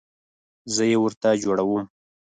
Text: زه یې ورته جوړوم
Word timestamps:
زه 0.73 0.83
یې 0.89 0.97
ورته 1.03 1.29
جوړوم 1.43 1.83